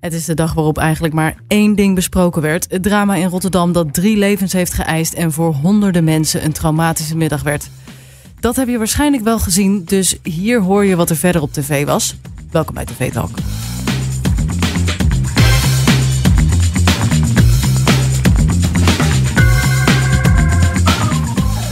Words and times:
Het 0.00 0.12
is 0.12 0.24
de 0.24 0.34
dag 0.34 0.54
waarop 0.54 0.78
eigenlijk 0.78 1.14
maar 1.14 1.36
één 1.46 1.74
ding 1.74 1.94
besproken 1.94 2.42
werd. 2.42 2.66
Het 2.70 2.82
drama 2.82 3.14
in 3.14 3.28
Rotterdam 3.28 3.72
dat 3.72 3.94
drie 3.94 4.16
levens 4.16 4.52
heeft 4.52 4.72
geëist 4.72 5.12
en 5.12 5.32
voor 5.32 5.52
honderden 5.54 6.04
mensen 6.04 6.44
een 6.44 6.52
traumatische 6.52 7.16
middag 7.16 7.42
werd. 7.42 7.70
Dat 8.40 8.56
heb 8.56 8.68
je 8.68 8.78
waarschijnlijk 8.78 9.22
wel 9.22 9.38
gezien, 9.38 9.84
dus 9.84 10.16
hier 10.22 10.60
hoor 10.60 10.84
je 10.84 10.96
wat 10.96 11.10
er 11.10 11.16
verder 11.16 11.42
op 11.42 11.52
tv 11.52 11.86
was. 11.86 12.16
Welkom 12.50 12.74
bij 12.74 12.84
TV 12.84 13.12
Talk. 13.12 13.30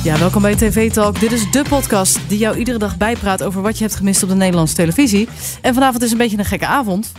Ja, 0.03 0.19
welkom 0.19 0.43
bij 0.43 0.55
TV 0.55 0.93
Talk. 0.93 1.21
Dit 1.21 1.33
is 1.33 1.51
de 1.51 1.65
podcast 1.69 2.21
die 2.29 2.39
jou 2.39 2.57
iedere 2.57 2.79
dag 2.79 2.97
bijpraat 2.97 3.43
over 3.43 3.63
wat 3.63 3.79
je 3.79 3.85
hebt 3.85 3.97
gemist 3.97 4.23
op 4.23 4.29
de 4.29 4.35
Nederlandse 4.35 4.75
televisie. 4.75 5.29
En 5.63 5.75
vanavond 5.75 6.03
is 6.03 6.13
een 6.13 6.19
beetje 6.19 6.39
een 6.39 6.45
gekke 6.45 6.67
avond. 6.67 7.13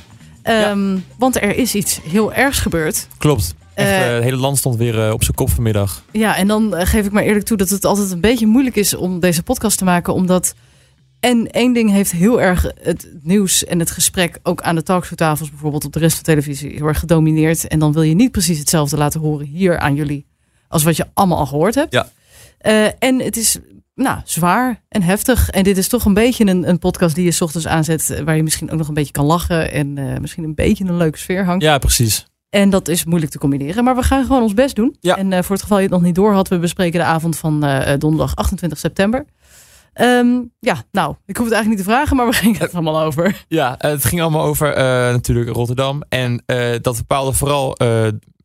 Um, 0.50 1.06
Want 1.18 1.42
er 1.42 1.56
is 1.56 1.76
iets 1.76 2.00
heel 2.04 2.34
ergs 2.34 2.60
gebeurd. 2.60 3.08
Klopt. 3.18 3.56
Echt, 3.74 3.90
uh, 3.90 4.14
het 4.14 4.24
hele 4.24 4.38
land 4.38 4.58
stond 4.58 4.76
weer 4.76 5.08
uh, 5.08 5.14
op 5.14 5.24
zijn 5.24 5.36
kop 5.36 5.50
vanmiddag. 5.50 6.04
Ja, 6.12 6.36
en 6.36 6.48
dan 6.48 6.74
uh, 6.74 6.86
geef 6.86 7.06
ik 7.06 7.12
maar 7.12 7.24
eerlijk 7.24 7.46
toe 7.46 7.58
dat 7.58 7.70
het 7.70 7.86
altijd 7.86 8.12
een 8.12 8.22
beetje 8.22 8.48
moeilijk 8.48 8.76
is 8.76 8.94
om 8.94 9.20
deze 9.20 9.44
podcast 9.44 9.78
te 9.78 9.84
maken. 9.84 10.14
Omdat. 10.14 10.54
En 11.20 11.52
één 11.52 11.74
ding 11.74 11.92
heeft 11.92 12.12
heel 12.12 12.42
erg 12.42 12.72
het 12.82 13.12
nieuws 13.22 13.66
en 13.66 13.80
het 13.80 13.92
gesprek 13.92 14.40
ook 14.44 14.62
aan 14.62 14.76
de 14.76 14.84
talkshowtafels, 14.84 15.50
bijvoorbeeld 15.50 15.86
op 15.86 15.94
de 15.94 16.00
rest 16.00 16.16
van 16.16 16.24
de 16.24 16.30
televisie, 16.30 16.76
heel 16.76 16.88
erg 16.88 17.00
gedomineerd. 17.00 17.68
En 17.68 17.80
dan 17.80 17.94
wil 17.94 18.02
je 18.02 18.14
niet 18.14 18.32
precies 18.32 18.60
hetzelfde 18.60 18.98
laten 18.98 19.20
horen 19.20 19.46
hier 19.46 19.80
aan 19.80 19.96
jullie 19.96 20.26
als 20.68 20.84
wat 20.84 20.96
je 20.96 21.06
allemaal 21.14 21.38
al 21.38 21.46
gehoord 21.46 21.76
hebt. 21.76 21.94
Ja. 21.94 22.10
en 23.00 23.20
het 23.22 23.38
is 23.38 23.58
nou, 23.98 24.20
zwaar 24.24 24.82
en 24.90 25.02
heftig. 25.02 25.50
En 25.50 25.64
dit 25.64 25.78
is 25.78 25.88
toch 25.88 26.06
een 26.06 26.14
beetje 26.14 26.46
een, 26.46 26.70
een 26.70 26.80
podcast 26.80 27.16
die 27.16 27.26
je 27.26 27.32
s 27.32 27.42
ochtends 27.42 27.68
aanzet. 27.68 28.22
Waar 28.26 28.36
je 28.36 28.44
misschien 28.44 28.72
ook 28.72 28.78
nog 28.78 28.88
een 28.88 28.94
beetje 28.94 29.12
kan 29.12 29.26
lachen. 29.26 29.72
En 29.72 29.98
uh, 29.98 30.18
misschien 30.18 30.44
een 30.44 30.56
beetje 30.56 30.86
een 30.86 30.98
leuke 30.98 31.18
sfeer 31.18 31.46
hangt. 31.46 31.64
Ja, 31.64 31.78
precies. 31.78 32.26
En 32.50 32.70
dat 32.70 32.88
is 32.88 33.06
moeilijk 33.06 33.32
te 33.32 33.38
combineren. 33.38 33.84
Maar 33.84 33.96
we 33.96 34.04
gaan 34.04 34.26
gewoon 34.26 34.42
ons 34.42 34.54
best 34.54 34.76
doen. 34.76 34.96
Ja. 35.00 35.18
En 35.18 35.32
uh, 35.32 35.40
voor 35.42 35.56
het 35.56 35.62
geval 35.62 35.78
je 35.78 35.84
het 35.84 35.92
nog 35.92 36.02
niet 36.02 36.16
door 36.16 36.34
had. 36.34 36.48
We 36.48 36.60
bespreken 36.60 37.00
de 37.00 37.06
avond 37.06 37.38
van 37.38 37.66
uh, 37.66 37.94
donderdag 37.98 38.36
28 38.36 38.80
september. 38.80 39.26
Um, 40.02 40.52
ja, 40.60 40.84
nou, 40.92 41.16
ik 41.26 41.38
hoef 41.38 41.46
het 41.46 41.56
eigenlijk 41.56 41.68
niet 41.68 41.78
te 41.78 41.94
vragen, 41.94 42.16
maar 42.16 42.26
we 42.26 42.34
gingen 42.34 42.62
het 42.62 42.74
allemaal 42.74 43.02
over. 43.02 43.46
Ja, 43.48 43.76
het 43.78 44.06
ging 44.06 44.22
allemaal 44.22 44.46
over 44.46 44.76
natuurlijk 45.12 45.50
Rotterdam. 45.50 46.04
En 46.10 46.44
dat 46.82 46.98
bepaalde 46.98 47.34
vooral 47.34 47.76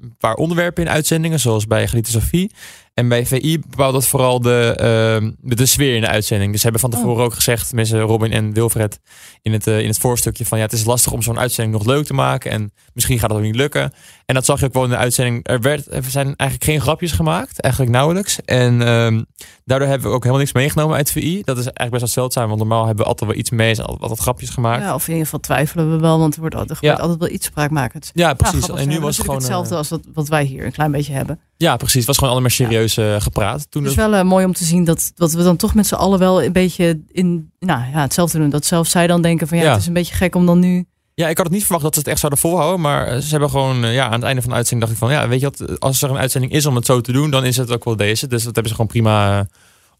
een 0.03 0.16
paar 0.19 0.34
onderwerpen 0.34 0.84
in 0.84 0.91
uitzendingen, 0.91 1.41
zoals 1.41 1.66
bij 1.66 1.89
Geliete 1.89 2.11
Sophie. 2.11 2.53
En 2.94 3.08
bij 3.08 3.26
VI 3.26 3.58
bepaalt 3.58 3.92
dat 3.92 4.06
vooral 4.06 4.40
de, 4.40 5.20
uh, 5.22 5.30
de 5.56 5.66
sfeer 5.66 5.94
in 5.94 6.00
de 6.00 6.08
uitzending. 6.08 6.50
Dus 6.50 6.60
ze 6.60 6.68
hebben 6.68 6.90
van 6.90 6.90
tevoren 6.90 7.18
oh. 7.18 7.24
ook 7.24 7.34
gezegd, 7.34 7.72
mensen 7.72 8.00
Robin 8.00 8.32
en 8.32 8.52
Wilfred, 8.52 9.00
in 9.42 9.52
het, 9.52 9.66
uh, 9.66 9.80
in 9.80 9.86
het 9.86 9.98
voorstukje 9.98 10.46
van 10.46 10.58
ja, 10.58 10.64
het 10.64 10.72
is 10.72 10.84
lastig 10.84 11.12
om 11.12 11.22
zo'n 11.22 11.38
uitzending 11.38 11.76
nog 11.76 11.86
leuk 11.86 12.06
te 12.06 12.14
maken. 12.14 12.50
En 12.50 12.72
misschien 12.92 13.18
gaat 13.18 13.28
dat 13.28 13.38
ook 13.38 13.44
niet 13.44 13.56
lukken. 13.56 13.92
En 14.26 14.34
dat 14.34 14.44
zag 14.44 14.60
je 14.60 14.66
ook 14.66 14.72
wel 14.72 14.84
in 14.84 14.90
de 14.90 14.96
uitzending. 14.96 15.48
Er, 15.48 15.60
werd, 15.60 15.92
er 15.92 16.04
zijn 16.04 16.26
eigenlijk 16.26 16.64
geen 16.64 16.80
grapjes 16.80 17.12
gemaakt, 17.12 17.60
eigenlijk 17.60 17.94
nauwelijks. 17.94 18.40
En 18.44 18.88
um, 18.88 19.26
daardoor 19.64 19.88
hebben 19.88 20.08
we 20.08 20.14
ook 20.14 20.22
helemaal 20.22 20.42
niks 20.42 20.52
meegenomen 20.52 20.96
uit 20.96 21.10
VI. 21.10 21.42
Dat 21.44 21.58
is 21.58 21.64
eigenlijk 21.64 21.90
best 21.90 22.00
wel 22.00 22.08
zeldzaam, 22.24 22.46
want 22.46 22.58
normaal 22.58 22.86
hebben 22.86 23.04
we 23.04 23.10
altijd 23.10 23.30
wel 23.30 23.38
iets 23.38 23.50
mee, 23.50 23.82
altijd 23.82 24.18
grapjes 24.18 24.50
gemaakt. 24.50 24.82
Ja, 24.82 24.94
of 24.94 25.02
in 25.02 25.10
ieder 25.10 25.24
geval 25.24 25.40
twijfelen 25.40 25.90
we 25.90 25.98
wel, 25.98 26.18
want 26.18 26.34
er 26.34 26.40
wordt 26.40 26.54
altijd, 26.54 26.78
er 26.78 26.84
ja. 26.84 26.94
altijd 26.94 27.18
wel 27.18 27.30
iets 27.30 27.46
spraakmakends. 27.46 28.10
Ja, 28.14 28.34
precies. 28.34 28.66
Ja, 28.66 28.74
en 28.74 28.88
nu 28.88 29.00
was 29.00 29.16
het 29.16 29.24
gewoon 29.24 29.40
hetzelfde 29.40 29.76
als 29.76 29.88
wat, 29.88 30.00
wat 30.12 30.28
wij 30.28 30.44
hier 30.44 30.64
een 30.64 30.72
klein 30.72 30.90
beetje 30.90 31.12
hebben. 31.12 31.40
Ja, 31.62 31.77
precies. 31.77 31.94
Het 31.94 32.06
was 32.06 32.16
gewoon 32.16 32.32
allemaal 32.32 32.50
serieus 32.50 32.96
uh, 32.98 33.20
gepraat. 33.20 33.70
Toen 33.70 33.82
het 33.82 33.91
is 33.91 33.96
wel 33.96 34.14
uh, 34.14 34.22
mooi 34.22 34.44
om 34.44 34.52
te 34.52 34.64
zien 34.64 34.84
dat, 34.84 35.12
dat 35.14 35.32
we 35.32 35.42
dan 35.42 35.56
toch 35.56 35.74
met 35.74 35.86
z'n 35.86 35.94
allen 35.94 36.19
wel 36.19 36.42
een 36.42 36.52
beetje 36.52 37.00
in 37.08 37.52
nou, 37.58 37.80
ja, 37.92 38.00
hetzelfde 38.00 38.38
doen. 38.38 38.50
Dat 38.50 38.64
zelfs 38.64 38.91
zij 38.91 39.06
dan 39.06 39.22
denken 39.22 39.48
van 39.48 39.58
ja, 39.58 39.64
ja, 39.64 39.70
het 39.70 39.80
is 39.80 39.86
een 39.86 39.92
beetje 39.92 40.14
gek 40.14 40.34
om 40.34 40.46
dan 40.46 40.58
nu... 40.58 40.86
Ja, 41.14 41.28
ik 41.28 41.36
had 41.36 41.46
het 41.46 41.54
niet 41.54 41.64
verwacht 41.64 41.84
dat 41.84 41.94
ze 41.94 42.00
het 42.00 42.08
echt 42.08 42.19
zouden 42.19 42.41
volhouden. 42.41 42.80
Maar 42.80 43.06
eh, 43.06 43.19
ze 43.19 43.30
hebben 43.30 43.50
gewoon 43.50 43.92
ja, 43.92 44.04
aan 44.06 44.12
het 44.12 44.22
einde 44.22 44.41
van 44.41 44.50
de 44.50 44.56
uitzending 44.56 44.91
dacht 44.91 45.02
ik 45.02 45.08
van 45.08 45.19
ja, 45.19 45.28
weet 45.28 45.41
je 45.41 45.50
wat, 45.50 45.80
als 45.80 46.02
er 46.02 46.10
een 46.10 46.16
uitzending 46.16 46.52
is 46.52 46.66
om 46.66 46.74
het 46.74 46.86
zo 46.86 47.00
te 47.00 47.12
doen, 47.12 47.30
dan 47.30 47.44
is 47.44 47.56
het 47.56 47.70
ook 47.70 47.84
wel 47.84 47.97
deze. 47.97 48.26
Dus 48.26 48.42
dat 48.44 48.54
hebben 48.54 48.69
ze 48.69 48.74
gewoon 48.74 48.91
prima 48.91 49.47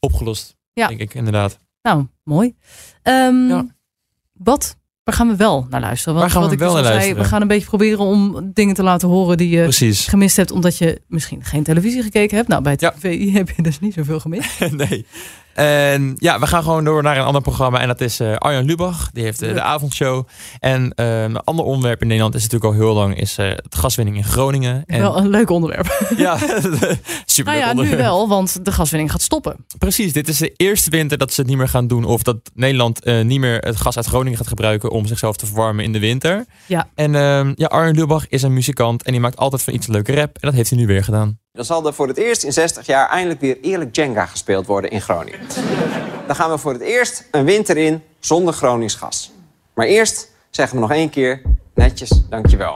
opgelost. 0.01 0.57
Ja. 0.73 0.87
Denk 0.87 1.01
ik, 1.01 1.15
inderdaad. 1.15 1.59
Nou, 1.83 2.07
mooi. 2.25 2.55
Um, 3.03 3.49
ja. 3.49 3.67
Wat 4.33 4.77
Waar 5.05 5.15
gaan 5.15 5.29
we 5.29 5.37
wel 5.37 5.67
naar 5.71 5.81
luisteren? 5.81 6.15
Want 6.15 6.25
Waar 6.25 6.35
gaan 6.35 6.51
wat 6.51 6.59
we 6.59 6.65
wel 6.65 6.77
ik 6.77 6.85
luisteren? 6.85 7.03
Zei, 7.03 7.23
we 7.23 7.29
gaan 7.29 7.41
een 7.41 7.49
beetje 7.49 7.67
proberen 7.67 7.99
om 7.99 8.51
dingen 8.55 8.75
te 8.75 8.83
laten 8.83 9.09
horen 9.09 9.37
die 9.37 9.49
je 9.49 9.63
Precies. 9.63 10.07
gemist 10.07 10.37
hebt. 10.37 10.51
Omdat 10.51 10.79
je 10.79 11.01
misschien 11.07 11.45
geen 11.45 11.63
televisie 11.63 12.03
gekeken 12.03 12.37
hebt. 12.37 12.49
Nou, 12.49 12.63
bij 12.63 12.73
het 12.73 12.81
ja. 12.81 12.95
VI 12.99 13.33
heb 13.39 13.51
je 13.51 13.63
dus 13.63 13.81
niet 13.81 13.95
zoveel 13.95 14.21
gemist. 14.21 14.61
nee. 14.71 15.07
En 15.55 16.15
ja, 16.17 16.39
we 16.39 16.47
gaan 16.47 16.63
gewoon 16.63 16.85
door 16.85 17.03
naar 17.03 17.17
een 17.17 17.25
ander 17.25 17.43
programma. 17.43 17.81
En 17.81 17.87
dat 17.87 18.01
is 18.01 18.21
uh, 18.21 18.37
Arjan 18.37 18.65
Lubach. 18.65 19.11
Die 19.13 19.25
heeft 19.25 19.43
uh, 19.43 19.55
de 19.55 19.63
avondshow. 19.63 20.27
En 20.59 20.93
uh, 20.97 21.23
een 21.23 21.37
ander 21.37 21.65
onderwerp 21.65 22.01
in 22.01 22.07
Nederland 22.07 22.35
is 22.35 22.43
natuurlijk 22.43 22.73
al 22.73 22.81
heel 22.81 22.95
lang 22.95 23.21
is 23.21 23.37
het 23.37 23.77
gaswinning 23.77 24.17
in 24.17 24.25
Groningen. 24.25 24.83
En... 24.87 25.01
Wel 25.01 25.17
een 25.17 25.29
leuk 25.29 25.51
onderwerp. 25.51 26.13
ja, 26.17 26.39
super 27.25 27.53
nou 27.53 27.65
ja, 27.65 27.71
onderwerp. 27.71 27.99
nu 27.99 28.03
wel, 28.03 28.29
want 28.29 28.65
de 28.65 28.73
gaswinning 28.73 29.11
gaat 29.11 29.23
stoppen. 29.23 29.67
Precies, 29.79 30.13
dit 30.13 30.29
is 30.29 30.39
de 30.39 30.53
eerste 30.57 30.91
winter 30.91 31.19
dat 31.19 31.33
ze 31.33 31.41
het 31.41 31.51
niet 31.51 31.59
meer 31.59 31.69
gaan 31.69 31.87
doen. 31.87 32.05
Of 32.05 32.23
dat 32.23 32.37
Nederland 32.55 33.05
niet 33.05 33.41
meer 33.41 33.59
het 33.59 33.77
gas 33.77 33.97
uit 33.97 34.07
Groningen 34.07 34.39
gaat 34.39 34.49
gebruiken 34.49 34.91
om 34.91 35.07
zichzelf 35.07 35.37
te 35.37 35.47
verwarmen 35.47 35.85
in 35.85 35.93
de 35.93 35.99
winter. 35.99 36.47
Ja. 36.67 36.89
En 36.95 37.15
ehm, 37.15 37.53
ja, 37.55 37.67
Arjan 37.67 37.95
Lubach 37.95 38.29
is 38.29 38.43
een 38.43 38.53
muzikant 38.53 39.03
en 39.03 39.13
die 39.13 39.21
maakt 39.21 39.37
altijd 39.37 39.63
van 39.63 39.75
iets 39.75 39.87
een 39.87 39.93
leuke 39.93 40.15
rap. 40.15 40.35
En 40.35 40.49
dat 40.49 40.55
heeft 40.55 40.71
hij 40.71 40.79
nu 40.79 40.87
weer 40.87 41.05
gedaan. 41.05 41.41
Dan 41.55 41.65
zal 41.65 41.87
er 41.87 41.95
voor 41.95 42.09
het 42.09 42.17
eerst 42.17 42.43
in 42.43 42.53
60 42.53 42.87
jaar 42.87 43.09
eindelijk 43.09 43.41
weer 43.41 43.61
eerlijk 43.61 43.97
Jenga 43.97 44.27
gespeeld 44.27 44.67
worden 44.67 44.91
in 44.91 45.01
Groningen. 45.01 45.41
Dan 46.27 46.37
gaan 46.37 46.51
we 46.51 46.59
voor 46.59 46.73
het 46.73 46.83
eerst 46.83 47.29
een 47.31 47.45
winter 47.45 47.77
in 47.77 48.03
zonder 48.21 48.55
Gronings 48.55 48.95
gas. 48.95 49.33
Maar 49.75 49.87
eerst 49.87 50.31
zeggen 50.51 50.75
we 50.75 50.83
nog 50.83 50.91
één 50.91 51.11
keer 51.11 51.43
netjes 51.75 52.23
dankjewel. 52.29 52.75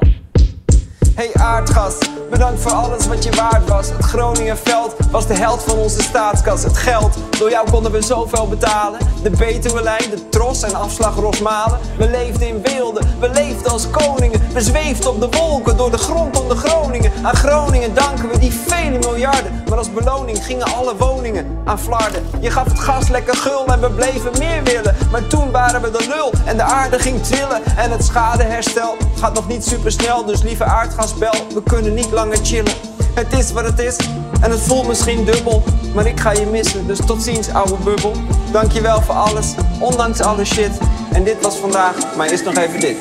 Hey 1.16 1.30
aardgas, 1.34 1.94
bedankt 2.30 2.60
voor 2.60 2.72
alles 2.72 3.06
wat 3.06 3.24
je 3.24 3.30
waard 3.30 3.68
was. 3.68 3.88
Het 3.88 4.04
Groningenveld 4.04 4.94
was 5.10 5.26
de 5.26 5.34
held 5.34 5.62
van 5.62 5.78
onze 5.78 6.02
staatskas. 6.02 6.62
Het 6.62 6.76
geld, 6.76 7.16
door 7.38 7.50
jou 7.50 7.70
konden 7.70 7.92
we 7.92 8.02
zoveel 8.02 8.48
betalen. 8.48 9.00
De 9.22 9.30
Betuwelijn, 9.30 10.10
de 10.10 10.28
Tros 10.28 10.62
en 10.62 10.74
afslag 10.74 11.14
Rosmalen. 11.14 11.78
We 11.98 12.10
leefden 12.10 12.48
in 12.48 12.62
beelden, 12.62 13.08
we 13.20 13.28
leefden 13.28 13.72
als 13.72 13.90
koningen. 13.90 14.40
We 14.52 14.60
zweefden 14.60 15.10
op 15.10 15.20
de 15.20 15.38
wolken, 15.38 15.76
door 15.76 15.90
de 15.90 15.98
grond 15.98 16.40
onder 16.40 16.56
Groningen. 16.56 17.12
Aan 17.22 17.36
Groningen 17.36 17.94
danken 17.94 18.28
we 18.28 18.38
die 18.38 18.52
vele 18.52 18.98
miljarden. 18.98 19.62
Maar 19.68 19.78
als 19.78 19.92
beloning 19.92 20.44
gingen 20.44 20.74
alle 20.74 20.96
woningen 20.96 21.58
aan 21.64 21.78
flarden. 21.78 22.22
Je 22.40 22.50
gaf 22.50 22.64
het 22.64 22.80
gas 22.80 23.08
lekker 23.08 23.36
gul 23.36 23.66
en 23.66 23.80
we 23.80 23.90
bleven 23.90 24.30
meer 24.38 24.62
willen. 24.62 24.96
Maar 25.10 25.26
toen 25.26 25.50
waren 25.50 25.82
we 25.82 25.90
de 25.90 26.06
lul 26.08 26.32
en 26.44 26.56
de 26.56 26.62
aarde 26.62 26.98
ging 26.98 27.22
trillen. 27.22 27.64
En 27.76 27.90
het 27.90 28.04
schadeherstel 28.04 28.96
gaat 29.18 29.34
nog 29.34 29.48
niet 29.48 29.64
super 29.64 29.92
snel. 29.92 30.24
Dus 30.24 30.42
lieve 30.42 30.64
aardgas 30.64 31.05
bel, 31.14 31.46
we 31.54 31.62
kunnen 31.62 31.94
niet 31.94 32.10
langer 32.10 32.38
chillen. 32.42 32.72
Het 33.14 33.32
is 33.32 33.52
wat 33.52 33.64
het 33.64 33.78
is 33.78 33.96
en 34.40 34.50
het 34.50 34.60
voelt 34.60 34.86
misschien 34.86 35.24
dubbel. 35.24 35.62
Maar 35.94 36.06
ik 36.06 36.20
ga 36.20 36.32
je 36.32 36.46
missen, 36.46 36.86
dus 36.86 36.98
tot 37.06 37.22
ziens 37.22 37.48
ouwe 37.48 37.76
bubbel. 37.84 38.12
Dankjewel 38.52 39.02
voor 39.02 39.14
alles, 39.14 39.54
ondanks 39.80 40.20
alle 40.20 40.44
shit. 40.44 40.78
En 41.12 41.24
dit 41.24 41.40
was 41.40 41.56
vandaag, 41.56 42.16
maar 42.16 42.32
is 42.32 42.42
nog 42.42 42.56
even 42.56 42.80
dit. 42.80 42.96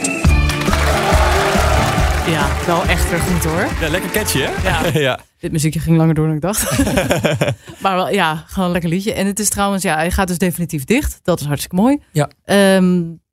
Ja, 2.27 2.47
wel 2.65 2.83
echt 2.83 3.09
weer 3.09 3.19
goed 3.19 3.43
hoor. 3.43 3.67
Ja, 3.81 3.89
lekker 3.89 4.11
catchy 4.11 4.39
hè? 4.39 4.69
Ja. 4.69 4.99
ja. 5.09 5.19
Dit 5.39 5.51
muziekje 5.51 5.79
ging 5.79 5.97
langer 5.97 6.13
door 6.13 6.25
dan 6.25 6.35
ik 6.35 6.41
dacht. 6.41 6.77
maar 7.83 7.95
wel, 7.95 8.09
ja, 8.09 8.43
gewoon 8.47 8.65
een 8.65 8.71
lekker 8.71 8.89
liedje. 8.89 9.13
En 9.13 9.25
het 9.25 9.39
is 9.39 9.49
trouwens, 9.49 9.83
ja, 9.83 9.95
hij 9.95 10.11
gaat 10.11 10.27
dus 10.27 10.37
definitief 10.37 10.83
dicht. 10.83 11.19
Dat 11.23 11.39
is 11.39 11.45
hartstikke 11.45 11.75
mooi. 11.75 12.01
Ja. 12.11 12.29
Um, 12.75 13.23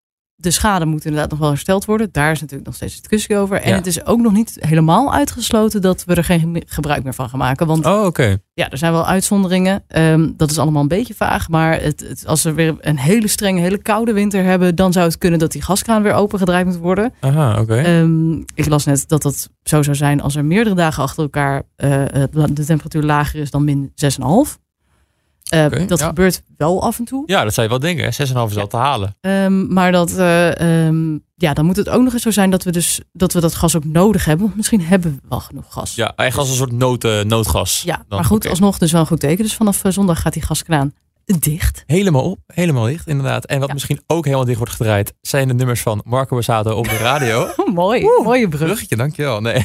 de 0.42 0.50
schade 0.50 0.84
moet 0.86 1.04
inderdaad 1.04 1.30
nog 1.30 1.38
wel 1.38 1.48
hersteld 1.48 1.84
worden. 1.84 2.08
Daar 2.12 2.30
is 2.30 2.40
natuurlijk 2.40 2.66
nog 2.66 2.74
steeds 2.76 2.96
discussie 3.00 3.36
over. 3.36 3.60
En 3.60 3.70
Ja. 3.70 3.74
het 3.76 3.86
is 3.86 4.06
ook 4.06 4.20
nog 4.20 4.32
niet 4.32 4.56
helemaal 4.60 5.12
uitgesloten 5.14 5.80
dat 5.82 6.04
we 6.04 6.14
er 6.14 6.24
geen 6.24 6.62
gebruik 6.66 7.02
meer 7.04 7.14
van 7.14 7.28
gaan 7.28 7.38
maken. 7.38 7.66
Want 7.66 7.86
Oh, 7.86 8.04
oké. 8.04 8.36
ja, 8.54 8.70
er 8.70 8.78
zijn 8.78 8.92
wel 8.92 9.06
uitzonderingen. 9.06 9.84
Ehm, 9.88 10.30
dat 10.36 10.50
is 10.50 10.58
allemaal 10.58 10.82
een 10.82 10.88
beetje 10.88 11.14
vaag. 11.14 11.48
Maar 11.48 11.80
het, 11.80 12.00
het, 12.08 12.26
als 12.26 12.42
we 12.42 12.52
weer 12.52 12.74
een 12.80 12.98
hele 12.98 13.28
strenge, 13.28 13.60
hele 13.60 13.78
koude 13.78 14.12
winter 14.12 14.44
hebben, 14.44 14.74
dan 14.74 14.92
zou 14.92 15.06
het 15.06 15.18
kunnen 15.18 15.38
dat 15.38 15.52
die 15.52 15.62
gaskraan 15.62 16.02
weer 16.02 16.12
opengedraaid 16.14 16.66
moet 16.66 16.76
worden. 16.76 17.12
Aha, 17.20 17.60
oké. 17.60 17.76
Ehm, 17.76 18.32
ik 18.54 18.68
las 18.68 18.84
net 18.84 19.04
dat 19.08 19.22
dat 19.22 19.48
zo 19.62 19.82
zou 19.82 19.96
zijn 19.96 20.20
als 20.20 20.36
er 20.36 20.44
meerdere 20.44 20.76
dagen 20.76 21.02
achter 21.02 21.22
elkaar 21.22 21.62
eh, 21.76 21.90
het 22.12 22.34
la- 22.34 22.46
de 22.46 22.64
temperatuur 22.64 23.02
lager 23.02 23.40
is 23.40 23.50
dan 23.50 23.64
min 23.64 23.92
6,5. 23.94 24.58
Eh, 25.48 25.86
dat 25.86 25.98
ja. 25.98 26.06
gebeurt 26.06 26.42
wel 26.56 26.82
af 26.82 26.98
en 26.98 27.04
toe. 27.04 27.22
Ja, 27.26 27.44
dat 27.44 27.54
zou 27.54 27.66
je 27.66 27.72
wel 27.72 27.82
denken. 27.82 28.04
hè. 28.04 28.10
6,5 28.12 28.48
is 28.50 28.54
Ja. 28.54 28.60
al 28.60 28.66
te 28.66 28.76
halen. 28.76 29.16
Ehm, 29.20 29.72
maar 29.72 29.92
dat, 29.92 30.16
eh, 30.16 30.86
ehm, 30.86 31.18
ja, 31.34 31.52
dan 31.54 31.64
moet 31.64 31.76
het 31.76 31.88
ook 31.88 32.02
nog 32.02 32.12
eens 32.12 32.22
zo 32.22 32.30
zijn 32.30 32.50
dat 32.50 32.62
we, 32.64 32.70
dus, 32.72 33.00
dat 33.12 33.32
we 33.32 33.40
dat 33.40 33.54
gas 33.54 33.76
ook 33.76 33.84
nodig 33.84 34.24
hebben. 34.24 34.44
Want 34.44 34.56
misschien 34.56 34.80
hebben 34.82 35.10
we 35.22 35.28
wel 35.28 35.40
genoeg 35.40 35.64
gas. 35.68 35.94
Ja, 35.94 36.12
eigenlijk 36.16 36.36
als 36.38 36.48
een 36.48 36.66
soort 36.68 36.78
nood, 36.78 37.24
noodgas. 37.26 37.82
Ja, 37.82 37.96
Dan, 37.96 38.04
maar 38.08 38.24
goed, 38.24 38.48
alsnog 38.48 38.78
dus 38.78 38.92
wel 38.92 39.00
een 39.00 39.06
goed 39.06 39.20
teken. 39.20 39.44
Dus 39.44 39.54
vanaf 39.54 39.84
eh, 39.84 39.92
zondag 39.92 40.20
gaat 40.20 40.32
die 40.32 40.42
gaskraan 40.42 40.94
dicht. 41.38 41.82
Helemaal 41.86 42.30
op, 42.30 42.38
helemaal 42.46 42.84
dicht 42.84 43.06
inderdaad. 43.08 43.44
En 43.46 43.58
wat 43.58 43.68
Ja. 43.68 43.74
misschien 43.74 44.02
ook 44.06 44.24
helemaal 44.24 44.44
dicht 44.44 44.58
wordt 44.58 44.72
gedraaid, 44.72 45.12
zijn 45.20 45.48
de 45.48 45.54
nummers 45.54 45.80
van 45.80 46.02
Marco 46.04 46.34
Borsato 46.34 46.76
op 46.76 46.88
de 46.88 46.96
radio. 46.96 47.48
Mooi, 47.74 48.02
mooie 48.24 48.48
brug. 48.48 48.64
Bruggetje, 48.64 48.96
dankjewel. 48.96 49.40
Nee. 49.40 49.64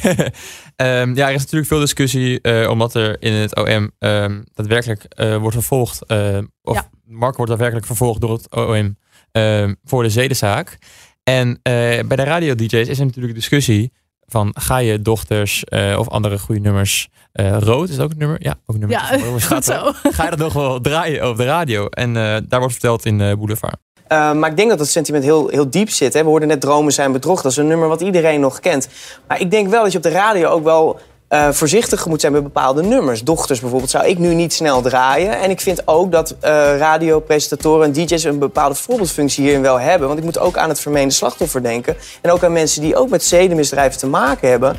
Ehm, 0.76 1.14
ja, 1.14 1.28
er 1.28 1.34
is 1.34 1.40
natuurlijk 1.40 1.68
veel 1.68 1.80
discussie, 1.80 2.40
eh, 2.40 2.70
omdat 2.70 2.94
er 2.94 3.22
in 3.22 3.32
het 3.32 3.56
OM 3.56 3.90
ehm, 3.98 4.42
daadwerkelijk 4.54 5.04
eh, 5.04 5.36
wordt 5.36 5.56
vervolgd, 5.56 6.06
eh, 6.06 6.38
of 6.62 6.74
Ja. 6.74 6.88
Marco 7.04 7.36
wordt 7.36 7.50
daadwerkelijk 7.50 7.86
vervolgd 7.86 8.20
door 8.20 8.32
het 8.32 8.54
OM 8.54 8.96
ehm, 9.32 9.74
voor 9.84 10.02
de 10.02 10.10
zedenzaak. 10.10 10.78
En 11.22 11.60
bij 11.62 12.16
de 12.16 12.22
radio-dj's 12.24 12.72
is 12.88 12.98
er 12.98 13.04
natuurlijk 13.06 13.34
discussie 13.34 13.92
van 14.28 14.54
ga 14.58 14.78
je 14.78 15.02
dochters 15.02 15.64
eh, 15.64 15.96
of 15.98 16.08
andere 16.08 16.38
goede 16.38 16.60
nummers 16.60 17.08
eh, 17.32 17.58
rood 17.58 17.88
is 17.88 17.98
ook 17.98 18.10
een 18.10 18.18
nummer 18.18 18.36
ja 18.40 18.54
ook 18.66 18.74
een 18.74 18.80
nummer 18.80 18.98
Ja, 18.98 19.38
goed 19.40 19.64
zo. 19.74 19.92
ga 20.02 20.24
je 20.24 20.30
dat 20.30 20.38
nog 20.38 20.52
wel 20.52 20.80
draaien 20.80 21.28
op 21.28 21.36
de 21.36 21.44
radio 21.44 21.86
en 21.86 22.16
eh, 22.16 22.36
daar 22.48 22.58
wordt 22.58 22.72
verteld 22.74 23.04
in 23.04 23.20
eh, 23.20 23.34
Boulevard 23.34 23.76
Uh, 24.12 24.32
maar 24.32 24.50
ik 24.50 24.56
denk 24.56 24.70
dat 24.70 24.78
het 24.78 24.88
sentiment 24.88 25.24
heel, 25.24 25.48
heel 25.48 25.70
diep 25.70 25.90
zit. 25.90 26.12
Hè. 26.14 26.22
We 26.22 26.28
hoorden 26.28 26.48
net 26.48 26.60
Dromen 26.60 26.92
zijn 26.92 27.12
bedrog. 27.12 27.42
Dat 27.42 27.50
is 27.50 27.56
een 27.56 27.66
nummer 27.66 27.88
wat 27.88 28.00
iedereen 28.00 28.40
nog 28.40 28.60
kent. 28.60 28.88
Maar 29.26 29.40
ik 29.40 29.50
denk 29.50 29.68
wel 29.68 29.82
dat 29.82 29.92
je 29.92 29.96
op 29.98 30.04
de 30.04 30.10
radio 30.10 30.48
ook 30.48 30.64
wel 30.64 31.00
uh, 31.28 31.48
voorzichtig 31.50 32.06
moet 32.06 32.20
zijn 32.20 32.32
met 32.32 32.42
bepaalde 32.42 32.82
nummers. 32.82 33.24
Dochters 33.24 33.60
bijvoorbeeld 33.60 33.90
zou 33.90 34.06
ik 34.06 34.18
nu 34.18 34.34
niet 34.34 34.52
snel 34.52 34.82
draaien. 34.82 35.40
En 35.40 35.50
ik 35.50 35.60
vind 35.60 35.82
ook 35.84 36.12
dat 36.12 36.30
uh, 36.30 36.38
radiopresentatoren 36.78 37.84
en 37.84 37.92
DJ's 37.92 38.24
een 38.24 38.38
bepaalde 38.38 38.74
voorbeeldfunctie 38.74 39.44
hierin 39.44 39.62
wel 39.62 39.80
hebben. 39.80 40.06
Want 40.06 40.18
ik 40.18 40.24
moet 40.24 40.38
ook 40.38 40.56
aan 40.56 40.68
het 40.68 40.80
vermeende 40.80 41.14
slachtoffer 41.14 41.62
denken. 41.62 41.96
En 42.20 42.30
ook 42.30 42.44
aan 42.44 42.52
mensen 42.52 42.82
die 42.82 42.96
ook 42.96 43.08
met 43.08 43.24
zedenmisdrijven 43.24 43.98
te 43.98 44.06
maken 44.06 44.48
hebben. 44.48 44.76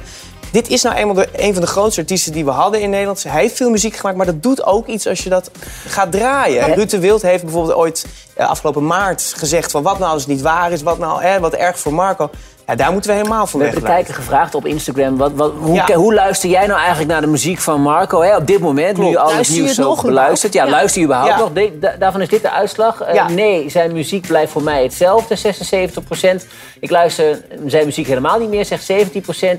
Dit 0.51 0.69
is 0.69 0.81
nou 0.81 0.95
eenmaal 0.95 1.15
de, 1.15 1.27
een 1.33 1.53
van 1.53 1.61
de 1.61 1.67
grootste 1.67 2.01
artiesten 2.01 2.31
die 2.31 2.45
we 2.45 2.51
hadden 2.51 2.81
in 2.81 2.89
Nederland. 2.89 3.23
Hij 3.23 3.41
heeft 3.41 3.55
veel 3.55 3.69
muziek 3.69 3.95
gemaakt, 3.95 4.17
maar 4.17 4.25
dat 4.25 4.43
doet 4.43 4.65
ook 4.65 4.87
iets 4.87 5.07
als 5.07 5.23
je 5.23 5.29
dat 5.29 5.51
gaat 5.87 6.11
draaien. 6.11 6.67
Ja. 6.67 6.73
Ruud 6.73 6.89
de 6.89 6.99
Wild 6.99 7.21
heeft 7.21 7.43
bijvoorbeeld 7.43 7.75
ooit 7.75 8.05
uh, 8.37 8.49
afgelopen 8.49 8.85
maart 8.85 9.33
gezegd... 9.37 9.71
van 9.71 9.83
wat 9.83 9.99
nou 9.99 10.11
als 10.11 10.21
het 10.21 10.31
niet 10.31 10.41
waar 10.41 10.71
is, 10.71 10.81
wat 10.81 10.97
nou 10.97 11.21
eh, 11.21 11.37
wat 11.37 11.53
erg 11.53 11.79
voor 11.79 11.93
Marco. 11.93 12.29
Ja, 12.69 12.75
daar 12.75 12.91
moeten 12.91 13.11
we 13.11 13.17
helemaal 13.17 13.47
van 13.47 13.59
We 13.59 13.65
hebben 13.65 13.83
de 13.83 13.89
kijker 13.89 14.13
gevraagd 14.13 14.55
op 14.55 14.65
Instagram. 14.65 15.17
Wat, 15.17 15.31
wat, 15.35 15.53
hoe, 15.59 15.75
ja. 15.75 15.93
hoe, 15.93 16.13
luister 16.13 16.49
jij 16.49 16.65
nou 16.67 16.79
eigenlijk 16.79 17.09
naar 17.11 17.21
de 17.21 17.27
muziek 17.27 17.59
van 17.59 17.81
Marco? 17.81 18.21
Hè? 18.21 18.35
Op 18.35 18.47
dit 18.47 18.59
moment, 18.59 18.93
Klopt. 18.93 19.09
nu 19.09 19.15
al 19.15 19.33
het 19.33 19.49
nieuws 19.49 19.75
zo 19.75 19.95
beluistert. 20.01 20.53
Ja, 20.53 20.63
ja, 20.63 20.69
luister 20.69 21.01
je 21.01 21.07
überhaupt 21.07 21.37
nog? 21.37 21.53
De, 21.53 21.77
da, 21.79 21.95
daarvan 21.99 22.21
is 22.21 22.27
dit 22.27 22.41
de 22.41 22.51
uitslag. 22.51 23.13
Uh, 23.13 23.27
nee, 23.27 23.69
zijn 23.69 23.93
muziek 23.93 24.27
blijft 24.27 24.51
voor 24.51 24.63
mij 24.63 24.83
hetzelfde, 24.83 25.37
76% 25.37 26.45
Ik 26.79 26.89
luister 26.89 27.41
zijn 27.65 27.85
muziek 27.85 28.07
helemaal 28.07 28.39
niet 28.39 28.49
meer, 28.49 28.65
zegt 28.65 28.91
17% 28.91 28.95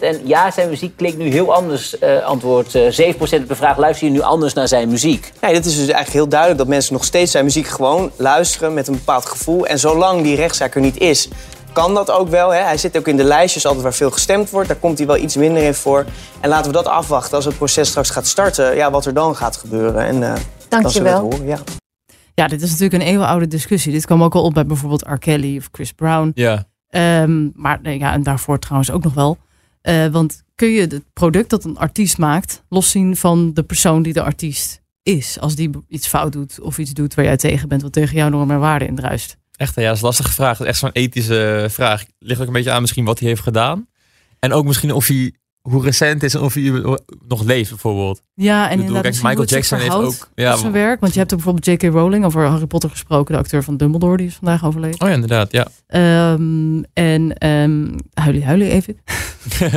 En 0.00 0.20
ja, 0.24 0.50
zijn 0.50 0.68
muziek 0.68 0.96
klinkt 0.96 1.18
nu 1.18 1.30
heel 1.30 1.54
anders. 1.54 1.96
Uh, 2.02 2.24
antwoord 2.24 2.78
7% 2.78 2.78
op 3.16 3.48
de 3.48 3.56
vraag, 3.56 3.76
luister 3.76 4.06
je 4.06 4.12
nu 4.12 4.20
anders 4.20 4.52
naar 4.52 4.68
zijn 4.68 4.88
muziek? 4.88 5.32
Nee, 5.40 5.52
dit 5.52 5.64
is 5.64 5.72
dus 5.72 5.78
eigenlijk 5.78 6.12
heel 6.12 6.28
duidelijk 6.28 6.58
dat 6.58 6.68
mensen 6.68 6.92
nog 6.92 7.04
steeds 7.04 7.30
zijn 7.30 7.44
muziek 7.44 7.66
gewoon 7.66 8.10
luisteren 8.16 8.74
met 8.74 8.88
een 8.88 8.94
bepaald 8.94 9.26
gevoel. 9.26 9.66
En 9.66 9.78
zolang 9.78 10.22
die 10.22 10.36
rechtszaak 10.36 10.74
er 10.74 10.80
niet 10.80 10.98
is, 10.98 11.28
kan 11.72 11.94
dat 11.94 12.10
ook 12.10 12.28
wel. 12.28 12.50
Hè? 12.50 12.62
Hij 12.62 12.76
zit 12.76 12.96
ook 12.96 13.08
in 13.08 13.16
de 13.16 13.24
lijstjes 13.24 13.66
altijd 13.66 13.82
waar 13.82 13.94
veel 13.94 14.10
gestemd 14.10 14.50
wordt. 14.50 14.68
Daar 14.68 14.76
komt 14.76 14.98
hij 14.98 15.06
wel 15.06 15.16
iets 15.16 15.36
minder 15.36 15.62
in 15.62 15.74
voor. 15.74 16.06
En 16.40 16.48
laten 16.48 16.66
we 16.66 16.76
dat 16.76 16.86
afwachten 16.86 17.36
als 17.36 17.44
het 17.44 17.56
proces 17.56 17.88
straks 17.88 18.10
gaat 18.10 18.26
starten. 18.26 18.76
Ja, 18.76 18.90
wat 18.90 19.06
er 19.06 19.14
dan 19.14 19.36
gaat 19.36 19.56
gebeuren. 19.56 20.06
En, 20.06 20.16
uh, 20.16 20.32
Dank 20.68 20.86
je 20.86 21.02
wel. 21.02 21.32
Ja. 21.44 21.58
ja, 22.34 22.46
dit 22.46 22.62
is 22.62 22.70
natuurlijk 22.70 23.02
een 23.02 23.08
eeuwenoude 23.08 23.46
discussie. 23.46 23.92
Dit 23.92 24.06
kwam 24.06 24.22
ook 24.22 24.34
al 24.34 24.42
op 24.42 24.54
bij 24.54 24.66
bijvoorbeeld 24.66 25.06
R. 25.06 25.18
Kelly 25.18 25.56
of 25.56 25.68
Chris 25.72 25.92
Brown. 25.92 26.30
Ja. 26.34 26.64
Um, 27.22 27.52
maar 27.54 27.78
nee, 27.82 27.98
ja, 27.98 28.12
en 28.12 28.22
daarvoor 28.22 28.58
trouwens 28.58 28.90
ook 28.90 29.02
nog 29.02 29.14
wel. 29.14 29.38
Uh, 29.82 30.06
want 30.06 30.42
kun 30.54 30.68
je 30.68 30.80
het 30.80 31.02
product 31.12 31.50
dat 31.50 31.64
een 31.64 31.78
artiest 31.78 32.18
maakt 32.18 32.62
loszien 32.68 33.16
van 33.16 33.54
de 33.54 33.62
persoon 33.62 34.02
die 34.02 34.12
de 34.12 34.22
artiest 34.22 34.82
is? 35.02 35.40
Als 35.40 35.54
die 35.54 35.70
iets 35.88 36.06
fout 36.06 36.32
doet 36.32 36.60
of 36.60 36.78
iets 36.78 36.92
doet 36.92 37.14
waar 37.14 37.24
jij 37.24 37.36
tegen 37.36 37.68
bent, 37.68 37.82
wat 37.82 37.92
tegen 37.92 38.16
jouw 38.16 38.28
normen 38.28 38.54
en 38.54 38.60
waarden 38.60 38.88
indruist. 38.88 39.36
Echt, 39.60 39.74
ja, 39.74 39.86
dat 39.86 39.96
is 39.96 40.02
lastige 40.02 40.32
vraag. 40.32 40.58
Dat 40.58 40.60
is 40.60 40.72
echt 40.72 40.78
zo'n 40.78 40.90
ethische 40.92 41.66
vraag. 41.70 42.04
Ligt 42.18 42.40
ook 42.40 42.46
een 42.46 42.52
beetje 42.52 42.70
aan 42.70 42.80
misschien 42.80 43.04
wat 43.04 43.18
hij 43.18 43.28
heeft 43.28 43.42
gedaan. 43.42 43.86
En 44.38 44.52
ook 44.52 44.64
misschien 44.64 44.92
of 44.92 45.06
hij, 45.06 45.34
hoe 45.60 45.82
recent 45.82 46.22
is 46.22 46.34
en 46.34 46.40
of 46.40 46.54
hij 46.54 46.98
nog 47.28 47.42
leeft 47.42 47.68
bijvoorbeeld. 47.68 48.22
Ja, 48.34 48.70
en 48.70 48.78
inderdaad, 48.78 49.02
kijk, 49.02 49.22
Michael 49.22 49.44
Jackson 49.44 49.78
heeft 49.78 49.94
ook 49.94 50.30
ja, 50.34 50.56
zijn 50.56 50.72
werk. 50.72 51.00
Want 51.00 51.12
je 51.12 51.18
hebt 51.18 51.32
ook 51.32 51.42
bijvoorbeeld 51.42 51.82
J.K. 51.82 51.92
Rowling 51.92 52.24
over 52.24 52.46
Harry 52.46 52.66
Potter 52.66 52.90
gesproken. 52.90 53.34
De 53.34 53.40
acteur 53.40 53.62
van 53.62 53.76
Dumbledore, 53.76 54.16
die 54.16 54.26
is 54.26 54.34
vandaag 54.34 54.64
overleden. 54.64 55.00
Oh 55.00 55.08
ja, 55.08 55.14
inderdaad, 55.14 55.52
ja. 55.52 55.66
Um, 56.32 56.84
en 56.92 57.46
um, 57.48 57.96
huilie, 58.14 58.44
huilie 58.44 58.70
even. 58.78 58.96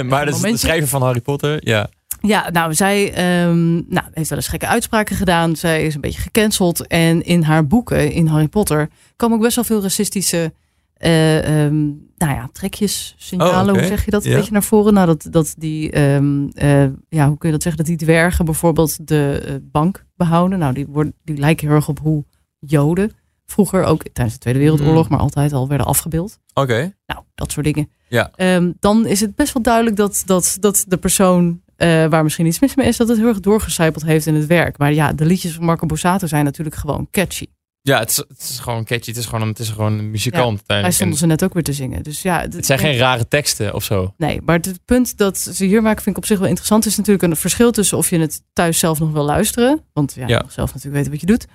maar 0.07 0.25
dat 0.25 0.35
is 0.35 0.41
de 0.41 0.57
schrijver 0.57 0.87
van 0.87 1.01
Harry 1.01 1.21
Potter, 1.21 1.67
ja. 1.67 1.89
Ja, 2.27 2.49
nou, 2.51 2.73
zij 2.73 3.07
um, 3.47 3.85
nou, 3.89 4.05
heeft 4.13 4.29
wel 4.29 4.37
eens 4.37 4.47
gekke 4.47 4.67
uitspraken 4.67 5.15
gedaan. 5.15 5.55
Zij 5.55 5.85
is 5.85 5.95
een 5.95 6.01
beetje 6.01 6.21
gecanceld. 6.21 6.87
En 6.87 7.23
in 7.23 7.41
haar 7.41 7.67
boeken, 7.67 8.11
in 8.11 8.27
Harry 8.27 8.47
Potter, 8.47 8.89
komen 9.15 9.37
ook 9.37 9.43
best 9.43 9.55
wel 9.55 9.63
veel 9.63 9.81
racistische 9.81 10.53
uh, 10.97 11.63
um, 11.65 12.07
nou 12.17 12.33
ja, 12.33 12.49
trekjes, 12.53 13.15
signalen, 13.17 13.73
Oh, 13.73 13.79
hoe 13.79 13.87
zeg 13.87 14.05
je 14.05 14.11
dat? 14.11 14.23
Een 14.25 14.31
Ja. 14.31 14.37
beetje 14.37 14.51
naar 14.51 14.63
voren. 14.63 14.93
Nou, 14.93 15.05
dat, 15.05 15.27
dat 15.29 15.53
die, 15.57 15.99
um, 16.01 16.49
uh, 16.55 16.83
ja, 17.09 17.27
hoe 17.27 17.37
kun 17.37 17.49
je 17.49 17.51
dat 17.51 17.63
zeggen? 17.63 17.77
Dat 17.85 17.85
die 17.97 18.07
dwergen 18.07 18.45
bijvoorbeeld 18.45 19.07
de 19.07 19.43
uh, 19.47 19.53
bank 19.61 20.05
behouden. 20.15 20.59
Nou, 20.59 20.73
die, 20.73 20.87
worden, 20.87 21.13
die 21.23 21.37
lijken 21.37 21.67
heel 21.67 21.75
erg 21.75 21.87
op 21.87 21.99
hoe 21.99 22.25
Joden 22.59 23.11
vroeger 23.45 23.83
ook 23.83 24.03
tijdens 24.13 24.33
de 24.35 24.41
Tweede 24.41 24.59
Wereldoorlog, 24.59 25.09
maar 25.09 25.19
altijd 25.19 25.53
al 25.53 25.67
werden 25.67 25.87
afgebeeld. 25.87 26.39
Oké. 26.53 26.93
Nou, 27.05 27.21
dat 27.35 27.51
soort 27.51 27.65
dingen. 27.65 27.89
Ja. 28.07 28.31
Um, 28.37 28.73
dan 28.79 29.05
is 29.05 29.19
het 29.19 29.35
best 29.35 29.53
wel 29.53 29.63
duidelijk 29.63 29.95
dat, 29.95 30.23
dat, 30.25 30.57
dat 30.59 30.85
de 30.87 30.97
persoon 30.97 31.61
uh, 31.83 32.05
waar 32.05 32.23
misschien 32.23 32.45
iets 32.45 32.59
mis 32.59 32.75
mee 32.75 32.87
is, 32.87 32.97
dat 32.97 33.07
het 33.07 33.17
heel 33.17 33.27
erg 33.27 33.39
doorgecijpeld 33.39 34.05
heeft 34.05 34.25
in 34.25 34.35
het 34.35 34.45
werk. 34.45 34.77
Maar 34.77 34.93
ja, 34.93 35.13
de 35.13 35.25
liedjes 35.25 35.53
van 35.53 35.65
Marco 35.65 35.85
Borsato 35.85 36.27
zijn 36.27 36.43
natuurlijk 36.45 36.75
gewoon 36.75 37.07
catchy. 37.11 37.45
Ja, 37.81 37.99
het 37.99 38.09
is, 38.09 38.17
het 38.17 38.39
is 38.49 38.59
gewoon 38.59 38.83
catchy. 38.83 39.09
Het 39.09 39.17
is 39.19 39.25
gewoon, 39.25 39.41
een- 39.41 39.47
het 39.47 39.59
is 39.59 39.69
gewoon 39.69 39.99
een 39.99 40.11
muzikant. 40.11 40.59
Stonden 40.93 41.15
En 41.15 41.17
ze 41.17 41.25
net 41.25 41.43
ook 41.43 41.53
weer 41.53 41.63
te 41.63 41.73
zingen. 41.73 42.03
Dus 42.03 42.21
ja, 42.21 42.39
Het 42.41 42.65
zijn 42.65 42.79
geen 42.79 42.97
rare 42.97 43.27
teksten 43.27 43.73
of 43.73 43.83
zo. 43.83 44.13
Nee, 44.17 44.41
maar 44.45 44.55
het 44.55 44.79
punt 44.85 45.17
dat 45.17 45.37
ze 45.39 45.65
hier 45.65 45.81
maken 45.81 46.03
vind 46.03 46.15
ik 46.15 46.21
op 46.21 46.27
zich 46.27 46.39
wel 46.39 46.47
interessant. 46.47 46.85
is 46.85 46.95
natuurlijk 46.97 47.23
een 47.23 47.35
verschil 47.35 47.71
tussen 47.71 47.97
of 47.97 48.09
je 48.09 48.19
het 48.19 48.41
thuis 48.53 48.79
zelf 48.79 48.99
nog 48.99 49.11
wil 49.11 49.23
luisteren. 49.23 49.81
Want 49.93 50.13
ja, 50.13 50.27
zelf 50.27 50.67
natuurlijk 50.73 50.95
weten 50.95 51.11
wat 51.11 51.19
je 51.19 51.25
doet. 51.25 51.45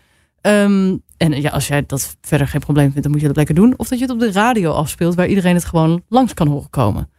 Ehm, 0.41 0.97
en 1.17 1.41
ja, 1.43 1.51
als 1.51 1.69
jij 1.69 1.85
dat 1.87 2.17
verder 2.21 2.49
geen 2.49 2.61
probleem 2.61 2.87
vindt, 2.87 3.03
dan 3.03 3.11
moet 3.11 3.21
je 3.21 3.27
dat 3.27 3.37
lekker 3.37 3.55
doen. 3.55 3.75
Of 3.77 3.89
dat 3.89 3.99
je 3.99 4.05
het 4.05 4.15
op 4.15 4.21
de 4.21 4.33
radio 4.33 4.73
afspeelt, 4.73 5.15
waar 5.15 5.27
iedereen 5.27 5.55
het 5.55 5.65
gewoon 5.65 6.03
langs 6.09 6.35
kan 6.35 6.49
horen 6.49 6.71
komen. 6.71 7.11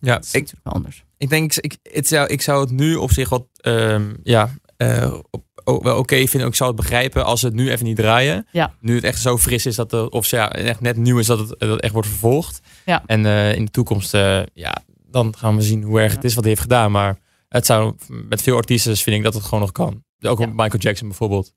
Ja, 0.00 0.14
Dat 0.14 0.24
is 0.24 0.28
ik, 0.32 0.40
natuurlijk 0.40 0.64
wel 0.64 0.74
anders. 0.74 1.04
ik 1.16 1.28
denk, 1.28 1.54
ik, 1.54 1.76
het 1.82 2.08
zou, 2.08 2.28
ik 2.28 2.42
zou 2.42 2.60
het 2.60 2.70
nu 2.70 2.94
op 2.94 3.12
zich 3.12 3.28
wat, 3.28 3.46
ehm, 3.56 4.14
ja, 4.22 4.50
eh, 4.76 5.14
op- 5.30 5.46
wel 5.82 5.98
oké 5.98 6.26
vinden. 6.26 6.48
Ik 6.48 6.54
zou 6.54 6.70
het 6.70 6.80
begrijpen 6.80 7.24
als 7.24 7.40
ze 7.40 7.46
het 7.46 7.54
nu 7.54 7.70
even 7.70 7.84
niet 7.84 7.96
draaien. 7.96 8.46
Ja. 8.52 8.74
Nu 8.80 8.94
het 8.94 9.04
echt 9.04 9.20
zo 9.20 9.38
fris 9.38 9.66
is 9.66 9.74
dat 9.76 9.90
het, 9.90 10.10
of 10.10 10.26
ja, 10.26 10.52
echt 10.52 10.80
net 10.80 10.96
nieuw 10.96 11.18
is 11.18 11.26
dat 11.26 11.38
het, 11.38 11.48
dat 11.48 11.68
het 11.70 11.80
echt 11.80 11.92
wordt 11.92 12.08
vervolgd. 12.08 12.60
Ja. 12.84 13.02
En 13.06 13.26
eh, 13.26 13.54
in 13.54 13.64
de 13.64 13.70
toekomst, 13.70 14.14
eh, 14.14 14.40
ja, 14.54 14.82
dan 15.10 15.34
gaan 15.38 15.56
we 15.56 15.62
zien 15.62 15.82
hoe 15.82 16.00
erg 16.00 16.12
het 16.12 16.24
is 16.24 16.34
wat 16.34 16.42
hij 16.44 16.52
heeft 16.52 16.62
gedaan. 16.64 16.90
Maar 16.92 17.18
het 17.48 17.66
zou, 17.66 17.94
met 18.08 18.42
veel 18.42 18.56
artiesten 18.56 18.96
vind 18.96 19.16
ik 19.16 19.22
dat 19.22 19.34
het 19.34 19.42
gewoon 19.44 19.60
nog 19.60 19.72
kan. 19.72 20.04
Ook 20.20 20.38
Ja. 20.38 20.46
Michael 20.46 20.78
Jackson 20.78 21.08
bijvoorbeeld. 21.08 21.54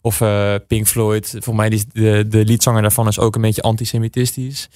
Of 0.00 0.18
Pink 0.66 0.86
Floyd. 0.86 1.34
Voor 1.38 1.54
mij 1.54 1.68
die, 1.68 1.84
de, 1.92 2.24
de 2.28 2.44
liedzanger 2.44 2.82
daarvan 2.82 3.08
is 3.08 3.18
ook 3.18 3.34
een 3.34 3.40
beetje 3.40 3.62
antisemitistisch. 3.62 4.68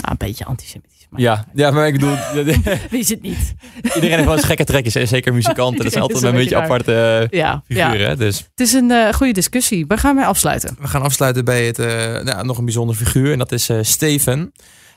Ah, 0.00 0.10
een 0.10 0.16
beetje 0.16 0.44
antisemitisch. 0.44 0.93
Maar 1.14 1.22
Ja, 1.22 1.44
ja, 1.54 1.70
maar 1.70 1.86
ik 1.86 1.92
bedoel, 1.92 2.14
Wie 2.90 3.00
is 3.00 3.08
het 3.08 3.22
niet? 3.22 3.54
iedereen 3.82 4.10
heeft 4.10 4.24
wel 4.24 4.32
eens 4.36 4.44
gekke 4.44 4.64
trekjes. 4.64 4.94
hè. 4.94 5.06
Zeker 5.06 5.34
muzikanten. 5.34 5.82
Dat 5.84 5.92
zijn 5.92 6.02
altijd 6.04 6.22
een 6.22 6.34
beetje 6.34 6.56
aparte 6.56 7.28
eh, 7.30 7.38
ja. 7.38 7.62
figuren. 7.66 8.08
hè. 8.08 8.16
Dus 8.16 8.38
Het 8.38 8.60
is 8.60 8.72
een 8.72 8.90
eh, 8.90 9.12
goede 9.12 9.32
discussie. 9.32 9.86
Waar 9.86 9.98
gaan 9.98 10.16
wij 10.16 10.24
afsluiten? 10.26 10.76
we 10.80 10.88
gaan 10.88 11.02
afsluiten 11.02 11.44
bij 11.44 11.66
het, 11.66 11.78
eh, 11.78 11.86
nou, 12.20 12.44
nog 12.46 12.58
een 12.58 12.64
bijzonder 12.64 12.96
figuur. 12.96 13.32
En 13.32 13.38
dat 13.38 13.52
is 13.52 13.68
eh, 13.68 13.78
Steven. 13.82 14.52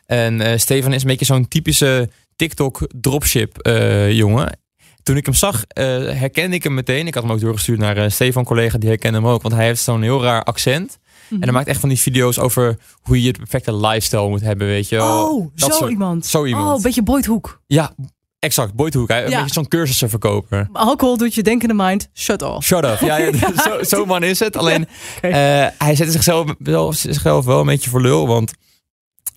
En 0.05 0.41
eh, 0.41 0.57
Steven 0.57 0.93
is 0.93 1.01
een 1.01 1.07
beetje 1.07 1.25
zo'n 1.25 1.47
typische 1.47 2.09
TikTok 2.36 2.88
dropship 3.01 3.57
eh, 3.57 4.12
jongen. 4.12 4.59
Toen 5.03 5.17
ik 5.17 5.25
hem 5.25 5.36
zag, 5.36 5.63
eh, 5.67 5.86
herkende 6.19 6.55
ik 6.55 6.63
hem 6.63 6.74
meteen. 6.74 7.07
Ik 7.07 7.13
had 7.13 7.24
hem 7.24 7.31
ook 7.31 7.39
doorgestuurd 7.39 7.79
naar 7.79 7.97
een 7.97 8.12
Stefan 8.12 8.43
collega, 8.43 8.77
die 8.77 8.89
herkende 8.89 9.17
hem 9.17 9.27
ook. 9.27 9.41
Want 9.41 9.53
hij 9.53 9.65
heeft 9.65 9.81
zo'n 9.81 10.01
heel 10.01 10.24
raar 10.24 10.43
accent. 10.43 10.97
En 11.29 11.41
hij 11.41 11.51
maakt 11.51 11.67
echt 11.67 11.79
van 11.79 11.89
die 11.89 11.98
video's 12.00 12.39
over 12.39 12.77
hoe 13.01 13.22
je 13.22 13.27
het 13.27 13.38
perfecte 13.38 13.75
lifestyle 13.75 14.29
moet 14.29 14.41
hebben, 14.41 14.67
weet 14.67 14.89
je. 14.89 15.03
Oh, 15.03 15.48
Dat 15.55 15.72
zo 15.72 15.77
soort- 15.77 15.91
iemand. 15.91 16.25
Zo 16.25 16.46
iemand. 16.46 16.69
Oh, 16.69 16.75
een 16.75 16.81
beetje 16.81 17.03
Boyd 17.03 17.25
Hoek. 17.25 17.62
Ja, 17.67 17.93
exact. 18.39 18.74
Boydhoek. 18.74 19.07
Hij, 19.07 19.24
Een 19.25 19.29
Ja. 19.29 19.38
beetje 19.39 19.53
zo'n 19.53 19.67
cursussenverkoper. 19.67 20.69
Alcohol 20.74 21.17
doet 21.17 21.34
je 21.36 21.43
denken 21.43 21.69
in 21.69 21.77
de 21.77 21.84
mind. 21.84 22.10
Shut 22.13 22.41
off. 22.41 22.65
Shut 22.65 22.86
up. 22.86 23.00
Ja, 23.00 23.17
ja, 23.17 23.31
zo, 23.63 23.84
zo 23.84 24.05
man 24.05 24.24
is 24.24 24.39
het. 24.39 24.57
Alleen, 24.57 24.88
eh, 25.22 25.31
hij 25.77 25.96
zette 25.96 26.12
zichzelf, 26.12 26.53
wel, 26.60 26.93
zichzelf 26.93 27.46
wel 27.46 27.60
een 27.60 27.65
beetje 27.65 27.89
voor 27.89 28.01
lul. 28.01 28.27
Want 28.27 28.51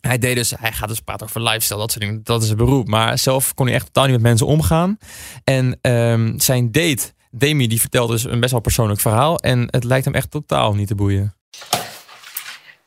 hij 0.01 0.19
deed 0.19 0.37
dus, 0.37 0.53
hij 0.59 0.73
gaat 0.73 0.89
dus 0.89 1.01
praten 1.01 1.27
over 1.27 1.43
lifestyle, 1.43 1.79
dat 1.79 1.91
soort 1.93 2.05
dingen. 2.05 2.21
Dat 2.25 2.41
is 2.41 2.47
zijn 2.47 2.59
beroep. 2.59 2.89
Maar 2.89 3.19
zelf 3.19 3.55
kon 3.55 3.67
hij 3.67 3.75
echt 3.75 3.85
totaal 3.87 4.05
niet 4.05 4.13
met 4.13 4.23
mensen 4.23 4.47
omgaan. 4.47 4.99
En 5.45 5.79
ehm, 5.81 6.39
zijn 6.39 6.73
date, 6.73 7.13
Demi, 7.31 7.67
die 7.67 7.81
vertelt 7.81 8.11
dus 8.11 8.25
een 8.25 8.41
best 8.41 8.53
wel 8.53 8.61
persoonlijk 8.61 9.01
verhaal. 9.01 9.37
En 9.39 9.67
het 9.71 9.85
lijkt 9.85 10.05
hem 10.05 10.15
echt 10.15 10.31
totaal 10.31 10.75
niet 10.75 10.87
te 10.89 10.95
boeien. 10.95 11.35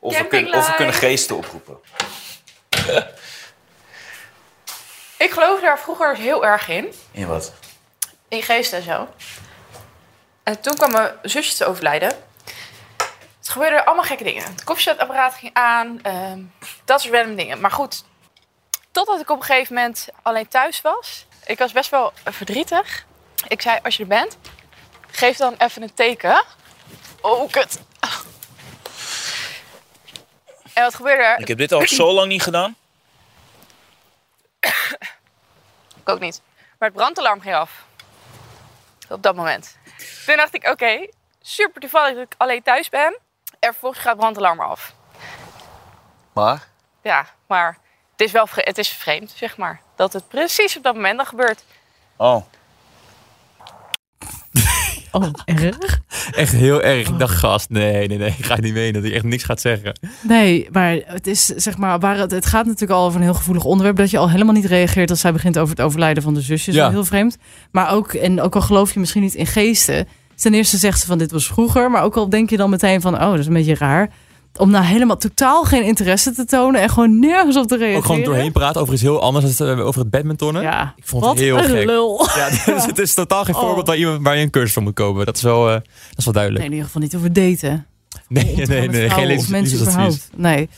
Of 0.04 0.18
we, 0.18 0.26
kunnen, 0.26 0.54
of 0.54 0.66
we 0.66 0.74
kunnen 0.74 0.94
geesten 0.94 1.36
oproepen. 1.36 1.78
Ik 5.16 5.30
geloofde 5.30 5.66
daar 5.66 5.78
vroeger 5.78 6.16
heel 6.16 6.44
erg 6.44 6.68
in. 6.68 6.92
In 7.10 7.26
wat? 7.26 7.52
In 8.28 8.42
geesten 8.42 8.78
en 8.78 8.84
zo. 8.84 9.08
En 10.42 10.60
toen 10.60 10.74
kwam 10.74 10.92
mijn 10.92 11.12
zusje 11.22 11.54
te 11.54 11.64
overlijden. 11.64 12.08
Het 13.38 13.48
gebeurde 13.48 13.84
allemaal 13.84 14.04
gekke 14.04 14.24
dingen. 14.24 14.44
Het 14.44 14.64
koffiezetapparaat 14.64 15.34
ging 15.34 15.54
aan. 15.54 15.98
ehm, 16.02 16.40
dat 16.84 17.00
soort 17.00 17.14
random 17.14 17.36
dingen. 17.36 17.60
Maar 17.60 17.70
goed, 17.70 18.04
totdat 18.90 19.20
ik 19.20 19.30
op 19.30 19.38
een 19.38 19.44
gegeven 19.44 19.74
moment 19.74 20.08
alleen 20.22 20.48
thuis 20.48 20.80
was. 20.80 21.26
Ik 21.46 21.58
was 21.58 21.72
best 21.72 21.90
wel 21.90 22.12
verdrietig. 22.24 23.06
Ik 23.48 23.62
zei, 23.62 23.78
als 23.82 23.96
je 23.96 24.02
er 24.02 24.08
bent, 24.08 24.36
geef 25.10 25.36
dan 25.36 25.54
even 25.58 25.82
een 25.82 25.94
teken. 25.94 26.44
Oh, 27.20 27.50
kut. 27.50 27.80
En 30.74 30.82
wat 30.82 30.94
gebeurde 30.94 31.22
er? 31.22 31.38
Ik 31.38 31.48
heb 31.48 31.58
dit 31.58 31.72
al 31.72 31.86
zo 31.86 32.12
lang 32.12 32.28
niet 32.28 32.42
gedaan. 32.42 32.76
ik 36.00 36.08
ook 36.08 36.20
niet. 36.20 36.42
Maar 36.78 36.88
het 36.88 36.96
brandalarm 36.98 37.40
ging 37.40 37.54
af. 37.54 37.84
Op 39.08 39.22
dat 39.22 39.34
moment. 39.34 39.76
Toen 40.26 40.36
dacht 40.36 40.54
ik, 40.54 40.68
oké, 40.68 41.06
super 41.42 41.80
toevallig 41.80 42.14
dat 42.14 42.24
ik 42.24 42.34
alleen 42.36 42.62
thuis 42.62 42.88
ben. 42.88 43.18
En 43.58 43.70
vervolgens 43.70 44.02
gaat 44.02 44.10
het 44.10 44.20
brandalarm 44.20 44.60
af. 44.60 44.94
Maar? 46.32 46.68
Ja, 47.02 47.26
maar 47.46 47.78
het 48.10 48.20
is 48.20 48.32
wel 48.32 48.48
het 48.54 48.78
is 48.78 48.88
vreemd, 48.88 49.30
zeg 49.30 49.56
maar. 49.56 49.80
Dat 49.96 50.12
het 50.12 50.28
precies 50.28 50.76
op 50.76 50.82
dat 50.82 50.94
moment 50.94 51.16
dan 51.16 51.26
gebeurt. 51.26 51.64
Oh. 52.16 52.44
Oh, 55.14 55.26
erg? 55.44 56.00
Echt 56.36 56.52
heel 56.52 56.82
erg. 56.82 57.08
Ik 57.08 57.18
dacht, 57.18 57.34
gast, 57.38 57.70
nee, 57.70 58.08
nee, 58.08 58.18
nee, 58.18 58.34
ik 58.38 58.44
ga 58.44 58.60
niet 58.60 58.74
menen 58.74 58.92
dat 58.92 59.02
hij 59.02 59.12
echt 59.12 59.24
niks 59.24 59.44
gaat 59.44 59.60
zeggen. 59.60 59.98
Nee, 60.20 60.68
maar 60.72 60.98
het 61.04 61.26
is 61.26 61.44
zeg 61.44 61.76
maar, 61.76 61.98
waar 61.98 62.18
het, 62.18 62.30
het 62.30 62.46
gaat 62.46 62.64
natuurlijk 62.66 62.92
al 62.92 63.06
over 63.06 63.18
een 63.18 63.26
heel 63.26 63.34
gevoelig 63.34 63.64
onderwerp. 63.64 63.96
Dat 63.96 64.10
je 64.10 64.18
al 64.18 64.30
helemaal 64.30 64.54
niet 64.54 64.64
reageert 64.64 65.10
als 65.10 65.20
zij 65.20 65.32
begint 65.32 65.58
over 65.58 65.76
het 65.76 65.84
overlijden 65.84 66.22
van 66.22 66.34
de 66.34 66.40
zusjes. 66.40 66.74
Ja. 66.74 66.90
Heel 66.90 67.04
vreemd. 67.04 67.36
Maar 67.70 67.92
ook, 67.92 68.12
en 68.12 68.40
ook 68.40 68.54
al 68.54 68.60
geloof 68.60 68.94
je 68.94 69.00
misschien 69.00 69.22
niet 69.22 69.34
in 69.34 69.46
geesten. 69.46 70.08
Ten 70.34 70.54
eerste 70.54 70.76
zegt 70.76 71.00
ze 71.00 71.06
van 71.06 71.18
dit 71.18 71.30
was 71.30 71.46
vroeger. 71.46 71.90
Maar 71.90 72.02
ook 72.02 72.16
al 72.16 72.28
denk 72.28 72.50
je 72.50 72.56
dan 72.56 72.70
meteen 72.70 73.00
van, 73.00 73.14
oh, 73.14 73.30
dat 73.30 73.38
is 73.38 73.46
een 73.46 73.52
beetje 73.52 73.74
raar 73.74 74.10
om 74.56 74.70
nou 74.70 74.84
helemaal 74.84 75.16
totaal 75.16 75.64
geen 75.64 75.84
interesse 75.84 76.32
te 76.32 76.44
tonen 76.44 76.80
en 76.80 76.88
gewoon 76.88 77.18
nergens 77.18 77.56
op 77.56 77.66
te 77.66 77.76
reageren. 77.76 77.98
Ook 77.98 78.04
gewoon 78.04 78.22
doorheen 78.22 78.52
praten 78.52 78.80
over 78.80 78.94
iets 78.94 79.02
heel 79.02 79.20
anders 79.20 79.56
dan 79.56 79.80
over 79.80 80.00
het 80.00 80.10
badmintonnen. 80.10 80.62
Ja, 80.62 80.94
ik 80.96 81.06
vond 81.06 81.24
het 81.24 81.38
heel 81.38 81.58
gek. 81.58 81.84
lul. 81.84 82.28
Ja, 82.34 82.48
dus 82.74 82.86
het 82.86 82.98
is 82.98 83.14
totaal 83.14 83.44
geen 83.44 83.54
oh. 83.54 83.60
voorbeeld 83.60 83.86
waar, 83.86 83.96
iemand, 83.96 84.22
waar 84.22 84.36
je 84.36 84.42
een 84.42 84.50
cursus 84.50 84.72
van 84.72 84.82
moet 84.82 84.94
komen. 84.94 85.26
Dat 85.26 85.36
is 85.36 85.42
wel, 85.42 85.68
uh, 85.68 85.72
dat 85.74 85.84
is 86.16 86.24
wel 86.24 86.34
duidelijk. 86.34 86.62
Nee, 86.62 86.72
in 86.72 86.76
ieder 86.76 86.86
geval 86.86 87.02
niet 87.02 87.16
over 87.16 87.32
daten. 87.32 87.86
Nee, 88.28 88.56
nee, 88.56 88.66
nee, 88.66 88.88
nee 88.88 89.10
geen 89.10 89.26
levens, 89.26 89.48
mensen 89.48 89.80
überhaupt. 89.80 90.28
Nee. 90.36 90.68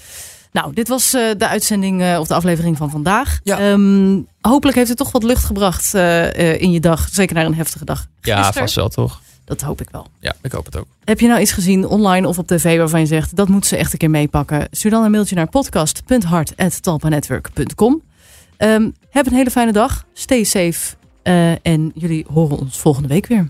Nou, 0.53 0.73
dit 0.75 0.89
was 0.89 1.15
uh, 1.15 1.31
de 1.39 1.49
uitzending 1.49 2.03
uh, 2.03 2.19
of 2.21 2.27
de 2.27 2.35
aflevering 2.35 2.77
van 2.77 2.91
vandaag. 2.91 3.41
Ja. 3.43 3.71
Um, 3.71 4.27
hopelijk 4.41 4.77
heeft 4.77 4.89
het 4.89 4.99
toch 4.99 5.13
wat 5.13 5.23
lucht 5.23 5.45
gebracht 5.45 5.95
in 6.59 6.71
je 6.71 6.81
dag. 6.81 7.09
Zeker 7.13 7.35
naar 7.35 7.45
een 7.45 7.55
heftige 7.55 7.85
dag. 7.85 8.07
Gisteren. 8.21 8.45
Ja, 8.45 8.53
vast 8.53 8.75
wel 8.75 8.89
toch. 8.89 9.21
Dat 9.47 9.61
hoop 9.61 9.81
ik 9.81 9.91
wel. 9.91 10.07
Ja, 10.21 10.35
ik 10.43 10.53
hoop 10.53 10.65
het 10.65 10.77
ook. 10.77 10.87
Heb 11.05 11.21
je 11.21 11.29
nou 11.29 11.41
iets 11.41 11.53
gezien 11.53 11.87
online 11.87 12.29
of 12.29 12.39
op 12.39 12.47
tv 12.47 12.79
waarvan 12.79 13.01
je 13.01 13.07
zegt 13.07 13.37
dat 13.37 13.49
moet 13.49 13.67
ze 13.67 13.77
echt 13.77 13.93
een 13.93 13.99
keer 13.99 14.11
meepakken? 14.11 14.69
Stuur 14.71 14.91
dan 14.91 15.05
een 15.05 15.11
mailtje 15.11 15.35
naar 15.35 15.49
podcast.hart.talpanetwork.com. 15.49 17.93
Um, 17.93 18.03
ehm, 18.57 18.91
heb 19.11 19.27
een 19.27 19.33
hele 19.33 19.51
fijne 19.51 19.73
dag. 19.73 20.07
Stay 20.13 20.45
safe. 20.45 20.97
Uh, 21.23 21.67
en 21.67 21.93
jullie 21.95 22.27
horen 22.33 22.59
ons 22.59 22.79
volgende 22.79 23.09
week 23.09 23.27
weer. 23.27 23.49